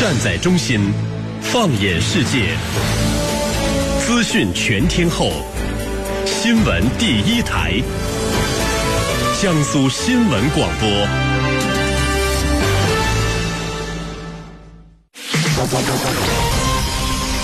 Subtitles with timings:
[0.00, 0.92] 站在中心，
[1.42, 2.56] 放眼世界，
[3.98, 5.32] 资讯全天候，
[6.24, 7.82] 新闻第一台，
[9.42, 10.88] 江苏新闻广播。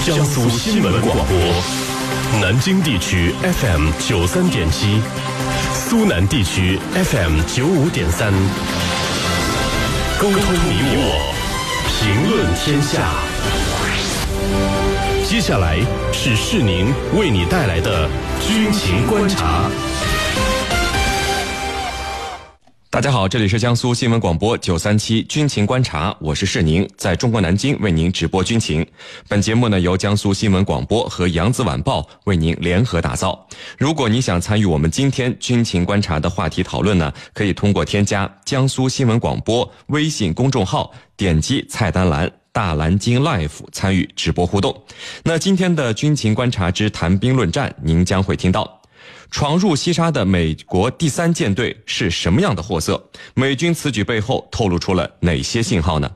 [0.07, 5.01] 江苏新闻广播，南京地区 FM 九三点七，
[5.75, 8.33] 苏南地区 FM 九五点三，
[10.21, 11.44] 沟通你我。
[12.01, 13.13] 评论天下。
[15.25, 15.79] 接下来
[16.13, 18.09] 是世宁为你带来的
[18.41, 19.71] 军情观察。
[22.95, 28.87] 大家好，这里是江苏新闻广播九三七军情观察，我是世宁，在中国南京为您直播军情。
[29.27, 33.49] 本节目呢由江苏新闻广播和扬子晚报为您联合打造。
[33.77, 40.93] 如果你想参与我们今天军情观察的话题讨论呢，可以通过添加江苏新闻广播微信公众号。
[41.17, 44.85] 点击菜单栏“大蓝鲸 Life” 参与直播互动。
[45.25, 48.81] 那今天的军情观察之谈兵论战，您将会听到：
[49.35, 53.11] 闯入西沙的美国第三舰队是什么样的货色？
[53.35, 56.09] 美军此举背后透露出了哪些信号呢？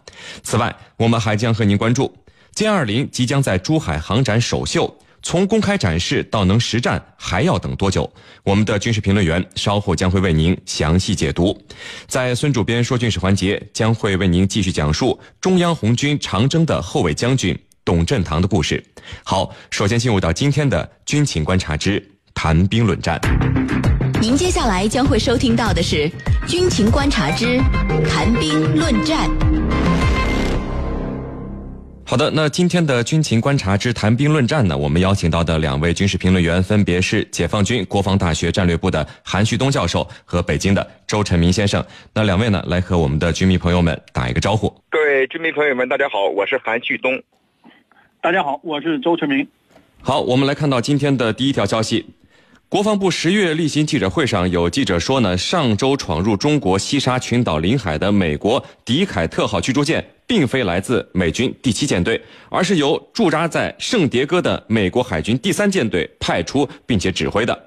[0.45, 2.17] 此外，我们还将和您关注
[2.55, 4.97] 歼二零即将在珠海航展首秀。
[5.21, 8.09] 从公开展示到能实战，还要等多久？
[8.45, 11.61] 我们的军事评论员稍后将会为您详细解读。
[12.07, 18.81] 在孙主编说军事环节，将会为您继续讲述中央红军长征的后卫将军董振堂的故事。
[19.25, 22.01] 好，首先进入到今天的军情观察之
[22.41, 23.21] 谈兵论战。
[24.23, 26.09] 您接下来将会收听到的是
[26.47, 27.59] 军情观察之
[28.09, 29.29] 谈兵论战。
[32.07, 34.79] 好的，那今天的军情观察之谈兵论战呢？
[34.79, 41.85] 我们邀请到的两位军事评论员分别是解放军国防大学战略部的韩旭东教授和北京的周晨明先生。
[42.15, 44.73] 那两位呢，来和我们的军迷朋友们打一个招呼。
[44.89, 47.21] 各位军迷朋友们，大家好，我是韩旭东。
[48.23, 49.45] 大家好，我是周晨明。
[50.01, 52.07] 好，我们来看到今天的第一条消息。
[52.71, 62.21] 国防部十月例行记者会上，有记者说呢，上周闯入中国西沙群岛领海的美国迪凯特号驱逐舰，并非来自美军第七舰队，
[62.51, 67.59] 而是由驻扎在圣迭戈的美国海军第三舰队派出并且指挥的。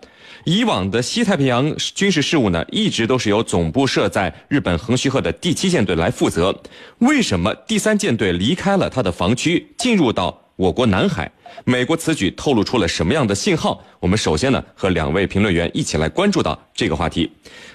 [0.45, 6.55] 以往的西太平洋军事事务呢，一直都是由总部设在日本横须贺的第七舰队来负责。
[6.99, 10.40] 为什么第三舰队离开了他的防区，进入到？
[10.61, 11.31] 我国南海，
[11.65, 13.83] 美国此举透露出了什么样的信号？
[13.99, 17.27] 我们首先呢和两位评论员一起来关注到这个话题。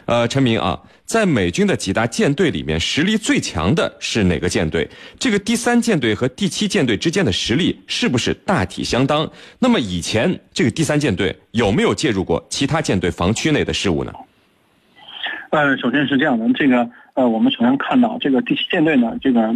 [0.04, 4.88] 呃，陈明啊，在美军的几大舰队里面，实力最强的是哪个舰队？
[5.18, 9.28] 这个第三舰队和第七舰队之间的实力是不是大体相当？
[9.58, 14.12] 那么以前这个第三舰队有没有介入过其他舰队防区内的事务呢？
[15.56, 16.88] 呃，首先是这样的，这个。
[17.14, 19.54] 呃，我们首先看到这个第七舰队呢，这个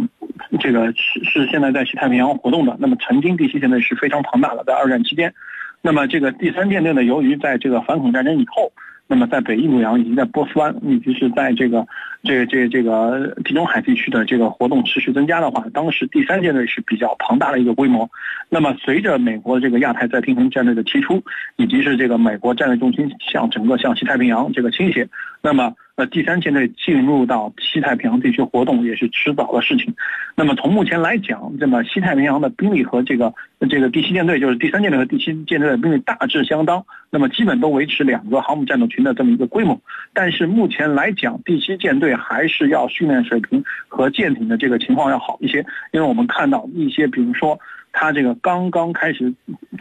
[0.59, 2.75] 这个是是现在在西太平洋活动的。
[2.79, 5.31] 那么曾经第七舰队是非常庞大的，在二战期间。
[5.83, 8.73] 那么这个第三舰队呢，由于在这个反恐战争以后。
[9.07, 11.85] 那么在北印度洋以及在波斯湾，以及是在这个
[12.23, 18.09] 这这这个地中海地区的这个活动持续增加的话，当时第三舰队是比较庞大的一个规模。
[18.47, 21.21] 那么随着美国这个亚太再平衡战略的提出，
[21.57, 25.05] 以及是这个美国战略重心向整个向西太平洋这个倾斜，
[25.41, 29.93] 那么呃第三舰队进入到西太平洋地区活动也是迟早的事情。
[30.35, 33.33] 那么从目前来讲，那么西太平洋的兵力和这个
[33.69, 39.01] 这个第七舰队，就是第三舰队和第七舰队的兵力大致相当，那么基本都维持两个航母战斗群。
[39.01, 39.81] 的这么一个规模，
[40.13, 47.59] 但是目前来讲，第七舰队还是要训练水平和舰艇的这个情况要好一些，因为我们看到一些，比如说。
[47.93, 49.33] 他这个刚刚开始，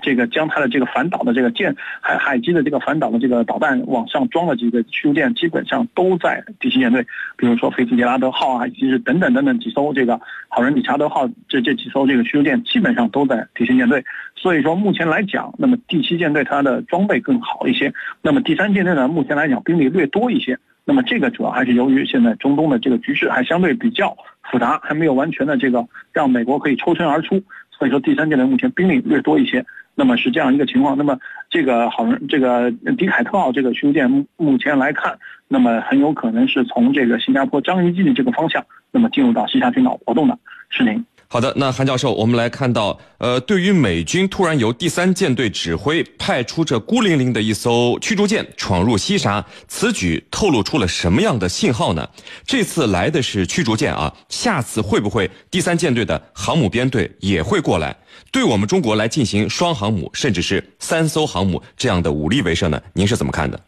[0.02, 7.06] 这个将他的这个反导的这个舰海海基的这个反导的这个导弹往上装了几个驱逐舰，基本上都在第七舰队，
[7.36, 14.04] 比如说菲茨杰拉德号啊，以及是等等等等几艘这个好人理查德号这这几艘这个驱逐舰基本上都在第七舰队。
[14.36, 20.58] 所以说目前来讲，那么第七舰队它的装备更好一些，那么第三舰队呢，目前来讲兵力略多一些。
[20.86, 24.16] 那么这个主要还是由于现在中东的这个局势还相对比较
[24.50, 27.40] 复杂，还没有完全的这个让美国可以抽身而出。
[27.80, 30.98] 所以说，第三舰队目前兵力略多一些，那么是这样一个情况。
[30.98, 31.18] 那么
[31.48, 35.18] 这个好人，这个迪凯特号这个驱逐舰目前来看，
[35.48, 38.62] 那么很有可能是从这个新加坡樟宜基地这个方向，
[38.92, 40.38] 那么进入到西沙群岛活动的，
[40.68, 41.02] 是您。
[41.32, 52.10] 好的，那韩教授，我们来看到，呃，对于美军突然由第三舰队指挥派出这孤零零的一艘驱逐舰闯入西沙，此举透露出了什么样的信号呢？
[52.44, 57.96] 这次来的是驱逐舰啊，下次会不会第三舰队的航母编队也会过来，
[58.32, 62.82] 对我们中国来进行双航母，甚至是三艘航母这样的武力威慑呢？
[62.92, 63.60] 您是怎么看的？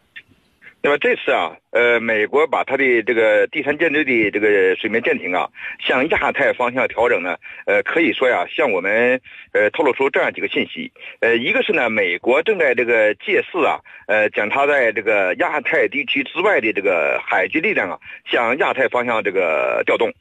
[0.82, 5.48] 那么这次啊，呃，美国把它的这个第三舰队的这个水面舰艇啊，
[5.80, 9.20] 向亚太方向调整呢，呃，可以说呀，向我们
[9.52, 10.92] 呃透露出这样几个信息。
[11.20, 17.98] 呃，一个是呢，美国正在这个借势啊，呃，将它在这个亚太地区之外的这个海军力量啊，
[18.30, 20.12] 向亚太方向这个调动。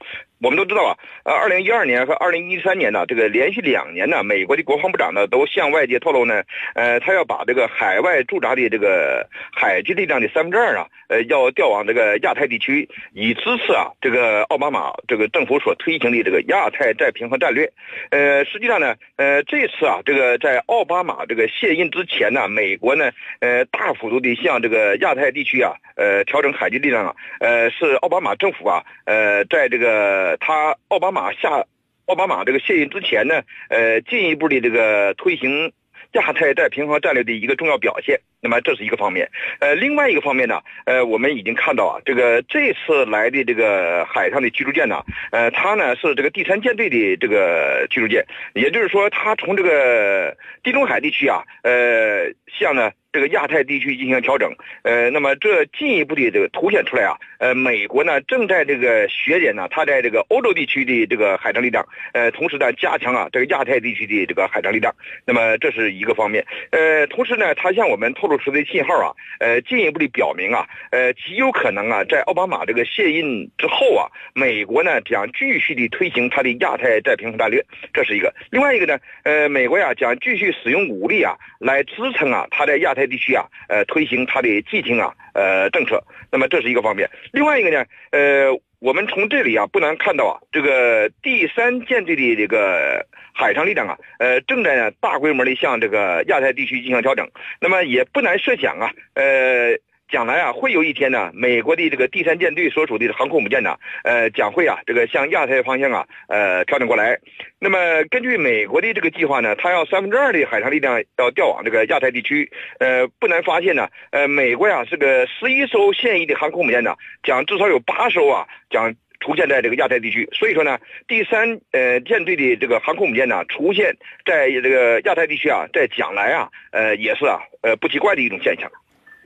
[0.44, 6.42] 我们都知道啊，呃，二零一二年和二零一三年呢，这个连续两年呢，美国的国防部长呢都向外界透露呢，
[6.74, 17.72] 呃，他要把这个海外驻扎的这个海军力量的三分之二啊，呃，要调往这个亚太地区，以支持啊这个奥巴马这个政府所推行的这个亚太再平衡战略。
[18.12, 23.10] 呃，实际上呢，呃，这次啊，这个在奥巴马这个卸任之前呢，美国呢，
[23.40, 30.38] 呃，大幅度的向这个亚太地区啊，呃，调整海军力量啊，呃，是奥巴马政府啊，呃，在这个。
[30.42, 31.66] 他奥巴马下，
[32.08, 35.72] 奥巴马这个卸任之前呢，呃，进一步的这个推行
[36.14, 38.20] 亚太再平衡战略的一个重要表现。
[38.42, 39.30] 那么这是一个方面，
[39.60, 52.92] 呃，另外一个方面呢，呃，我们已经看到啊，这个这次来的这个海上的驱逐舰呢，呃，它呢是这个第三舰队的这个驱逐舰，也就是说，它从这个地中海地区啊，呃，向呢。
[53.14, 54.50] 这个亚太地区进行调整，
[54.84, 64.96] 呃，那么这进一步的这个凸显出来啊，呃，美国呢正在这个削减呢，它在这个欧洲地区的这个海上力量，呃，同时呢加强啊这个亚太地区的这个海上力量，
[65.26, 77.64] 那么这是一个方面，呃，同时呢，它向我们透露出的信号啊，呃，进一步的表明啊，呃，极有可能啊，在奥巴马这个卸任之后啊，美国呢将继续的推行它的亚太再平衡战略，
[77.94, 83.02] 这是一个，另外一个呢，呃，美国呀将继续使用武力啊来支撑啊它在亚太。
[83.12, 86.02] 地区啊，呃，推行它的既定啊，呃，政策。
[86.32, 87.10] 那么这是一个方面。
[87.34, 97.30] 另外一个呢，呃，我们从这里啊，不难看到啊，这个第三舰队的这个海上力量啊，呃，正在呢大规模的向这个亚太地区进行调整。
[97.60, 99.78] 那么也不难设想啊，呃。
[100.12, 107.18] 将来啊，会有一天呢，美国的这个第三舰队所属的航空母舰呢，呃，将会啊，这个向亚太方向啊，呃，调整过来。
[107.60, 107.78] 那么
[108.10, 112.52] 根据美国的这个计划呢，它要三分之二的海上力量要调往这个亚太地区。
[112.80, 116.94] 呃，不难发现呢，呃，美国呀，这个十一艘现役的航空母舰呢，
[117.24, 120.28] 将至少有八艘啊，将出现在这个亚太地区。
[120.34, 128.70] 所以说呢，第三呃舰队的这个航空母舰呢，出现在这个亚太地区啊，在将来啊，呃，也是啊，呃，不奇怪的一种现象。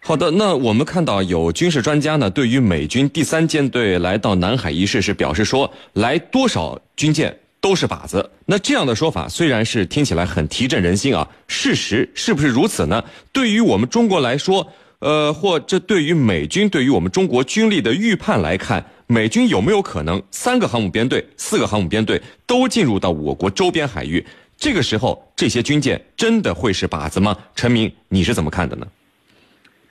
[0.07, 8.29] 好的，那我们看到有军事专家呢，对于美军第三舰队来到南海一事是表示说，来多少军舰都是靶子。
[8.45, 13.03] 那这样的说法虽然是听起来很提振人心啊，事实是不是如此呢？
[13.31, 24.23] 对于我们中国来说，呃，或这对于美军对于我们中国军力的预判来看，美军有没有可能三个航母编队、四个航母编队都进入到我国周边海域？
[24.55, 27.35] 这个时候，这些军舰真的会是靶子吗？
[27.55, 28.85] 陈明，你是怎么看的呢？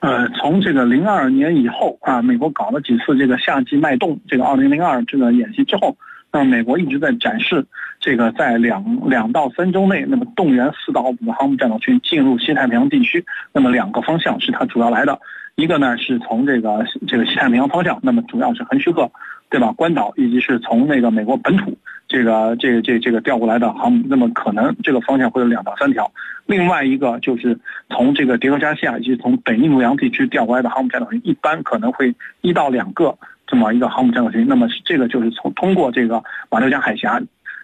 [0.04, 5.96] 呃，从这个零二年以后啊，美国搞了几次这个夏季脉动，这个二零零二这个演习之后，
[6.30, 7.64] 那么美国一直在展示
[8.00, 15.18] 这个在两两到三周内，那么动员四到五个航母战斗群进入西太平洋地区，那么两个方向是它主要来的，
[15.54, 19.10] 一个呢是从这个这个西太平洋方向，那么主要是横须贺，
[19.48, 19.72] 对吧？
[19.72, 21.78] 关岛以及是从那个美国本土。
[22.08, 26.10] 这个这个这这个调过来的航母，那么可能这个方向会有两到三条。
[26.46, 27.58] 另外一个就是
[27.88, 33.16] 从这个迪戈加西亚以及从北印度洋地区调过来的航母战斗群，一般可能会一到两个
[33.46, 34.46] 这么一个航母战斗群。
[34.46, 37.20] 那么这个就是从通过这个马六甲海峡，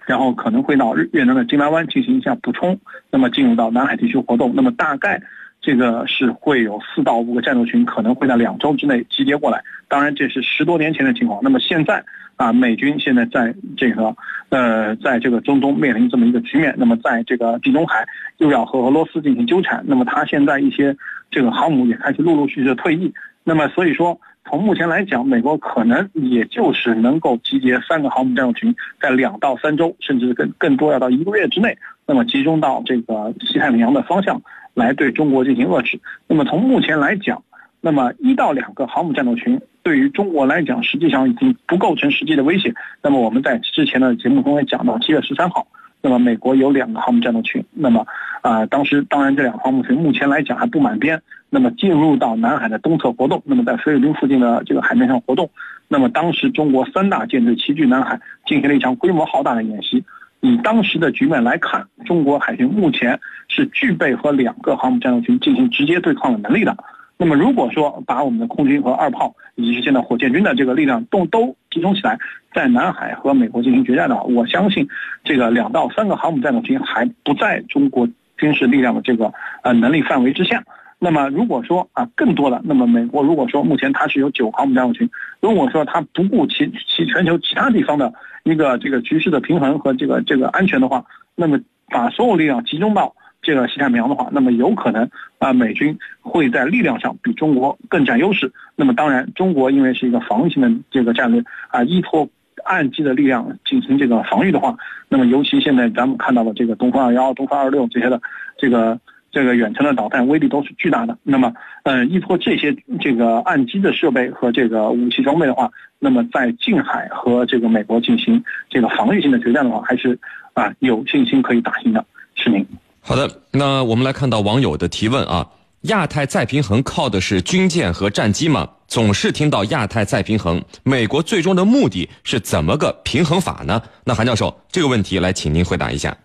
[0.06, 2.80] 然后可能会到越南的金兰湾进行一下补充，
[3.10, 4.52] 那么进入到南海地区活动。
[4.54, 5.22] 那么大概
[5.60, 9.62] 这个是会有四到五个战斗群可能会在两周之内集结过来。
[9.88, 11.40] 当然这是十多年前的情况。
[11.42, 12.04] 那么现在。
[12.36, 14.16] 啊，美军现在在这个，
[14.48, 20.96] 呃，在这个中东面临这么一个局面，那么在这个地中海又要和俄罗斯进行纠缠，那么他现在一些
[21.30, 23.12] 这个航母也开始陆陆续续的退役，
[23.44, 31.76] 那么所以说从目前来讲，美国可能也就是能够集结三个航母战斗群，在两到三周，甚至更更多要到一个月之内，
[32.06, 34.40] 那么集中到这个西太平洋的方向
[34.74, 36.00] 来对中国进行遏制。
[36.26, 37.42] 那么从目前来讲，
[37.80, 39.60] 那么一到两个航母战斗群。
[39.82, 42.74] 对于中国来讲，实际上已经不构成实际的威胁。
[43.02, 45.66] 那么我们在之前的节目中也讲到，七月十三号，
[46.02, 48.06] 那么美国有两个航母战斗群，那么
[48.42, 55.48] 啊，当时当然这两个航母群目前来讲还不满编，那么进入到南海的东侧活动，那么在菲律宾附近的这个海面上活动。
[55.88, 60.04] 那么当时中国三大舰队齐聚南海，进行了一场规模浩大的演习。
[60.40, 66.76] 以当时的局面来看，中国海军目前是具备和两个航母战斗群进行直接对抗的能力的。
[67.16, 72.18] 那么，如果说把我们的空军和二炮，以及现在火箭军的这个力量都都集中起来，
[72.54, 74.88] 在南海和美国进行决战的话，我相信，
[75.22, 80.64] 这个两到三个航母战斗群还不在中国军事力量的这个呃能力范围之下。
[80.98, 91.04] 那么如果说啊更多的，那么美国如果说目前它是有九航母战斗群，如果说它不顾其其全球其他地方的一个这个局势的平衡和这个这个安全的话，
[91.34, 98.52] 那么把所有力量集中到这个西太平洋的话，那么有可能啊美军会在力量上比中国更占优势。
[98.76, 102.28] 那么当然，中国因为是一个防御性的这个战略啊，依托
[102.64, 104.76] 岸基的力量进行这个防御的话，
[105.08, 108.20] 那么尤其现在咱们看到的这个东风二幺、东风二六这些的
[108.58, 108.98] 这个。
[109.30, 111.16] 这个远程的导弹威力都是巨大的。
[111.22, 111.52] 那么，
[111.84, 120.18] 呃，依托这些这个岸基的设备和这个武器装备的话，那么在近海和这个美国进行这个防御性的决战的话，还是
[120.54, 122.04] 啊有信心可以打赢的。
[122.34, 122.66] 市民。
[123.00, 125.46] 好的，那我们来看到网友的提问啊，
[125.82, 128.68] 亚太再平衡靠的是军舰和战机吗？
[128.88, 133.80] 总是听到亚太再平衡，美国最终的目的是怎么个平衡法呢？
[134.04, 136.16] 那韩教授，这个问题来请您回答一下。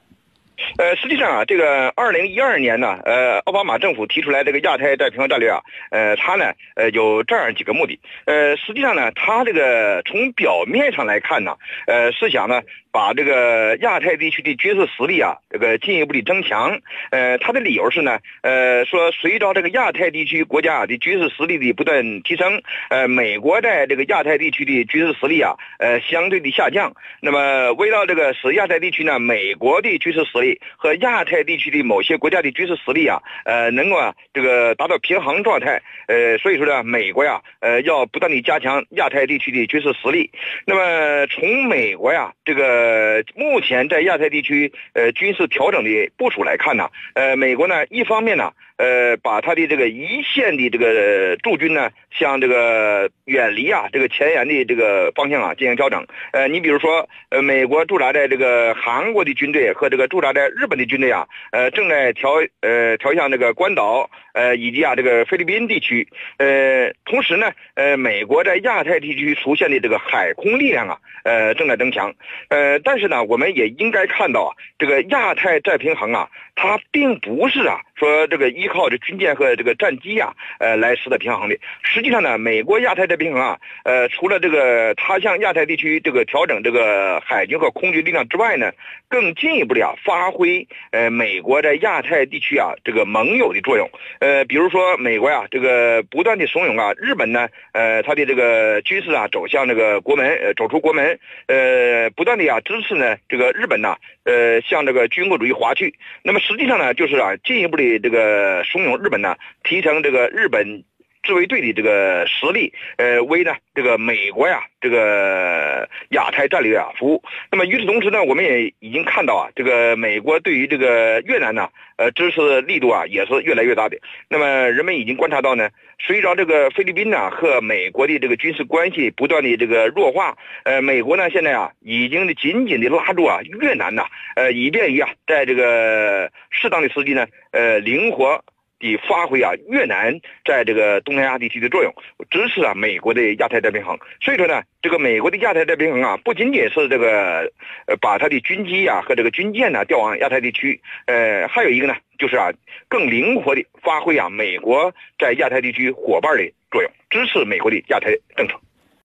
[0.78, 8.00] 呃，实际上啊，这个二零一二年呢，呃，奥巴马政府提出来这个亚太再平衡战略啊，呃，它呢，呃，有这样几个目的。
[8.26, 11.56] 呃，实际上呢，它这个从表面上来看呢，
[11.88, 12.62] 呃，是想呢。
[12.96, 16.80] 把这个亚太地区的军事实力啊，这个进一步的增强。
[17.12, 26.94] 呃，他的理由是呢，呃，说随着这个亚太地区国家的军事实力的不断提升，呃，美国在这个亚太地区的军事实力啊，呃，相对的下降。
[27.20, 30.45] 那么，为了这个使亚太地区呢，美国的军事实力
[30.78, 35.82] 和亚太地区的某些国家的军事实力啊，呃，能够啊，这个达到平衡状态。
[36.08, 40.30] 呃，所以说呢，美国呀，呃，要不断的加强亚太地区的军事实力。
[40.66, 43.24] 那么，从美国呀，这个。
[43.36, 48.52] 目前在亚太地区，呃，军事调整的部署来看呢，呃，美国呢，一方面呢。
[48.78, 56.06] 呃，把他的这个一线的这个驻军呢，向这个远离啊这个前沿的这个方向啊进行调整。
[56.34, 66.08] 呃，你比如说，呃，美国驻扎在这个韩国的军队和这个驻扎在日本的军队啊，呃，正在调呃调向这个关岛呃以及啊这个菲律宾地区。
[66.38, 72.14] 呃，同时呢，呃，美国在亚太地区出现的这个海空力量啊，呃，正在增强。
[72.50, 77.80] 呃，但是呢，我们也应该看到啊，这个亚太再平衡啊，它并不是啊。
[77.96, 81.58] 说这个依靠这军舰和这个战机呀，呃，来使得平衡的。
[81.82, 88.72] 实际上呢，美国亚太的平衡啊，呃，除了这个它向亚太地区这个调整这个海军和空军力量之外呢，
[89.08, 93.90] 更进一步的啊，发挥呃美国在亚太地区啊这个盟友的作用。
[94.20, 105.96] 呃，比如说美国呀，这个不断的怂恿啊，日本呢，呃，他的这个军事啊走向这个国门，呃，走出国门，呃，不断的啊支持呢这个日本呢，呃，向这个军国主义划去。
[106.24, 107.86] 那么实际上呢，就是啊，进一步的。
[108.00, 110.84] 这个怂恿日本呢，提升这个日本
[111.26, 117.24] 自卫队的这个实力，呃，为呢这个美国呀这个亚太战略啊服务。
[117.52, 121.68] 那么与此同时呢，我们也已经看到啊，这个美国对于这个越南呢，
[121.98, 123.98] 呃，支持力度啊也是越来越大的。
[124.30, 134.06] 那么人们已经观察到呢，随着这个菲律宾呢和美国的这个军事关系不断的这个弱化，呃，美国呢现在啊已经紧紧的拉住啊越南呐，
[134.36, 138.44] 呃，以便于啊在这个适当的时机呢，呃，灵活。
[138.80, 141.94] 以发挥啊越南在这个东南亚地区的作用，
[142.30, 143.98] 支持啊美国的亚太再平衡。
[144.22, 147.52] 所以说呢，这个美国的亚太再平衡啊，不仅仅是这个
[147.88, 152.50] 呃把它的军机啊和这个军舰呢调往亚太地区，呃，还有一个呢，就是啊
[152.88, 158.60] 更灵活的发挥啊美国在亚太地区伙伴的作用，支持美国的亚太政策。